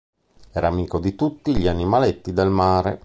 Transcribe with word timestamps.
Era 0.51 0.65
amico 0.67 0.99
di 0.99 1.13
tutti 1.13 1.55
gli 1.55 1.67
animaletti 1.67 2.33
del 2.33 2.49
mare. 2.49 2.99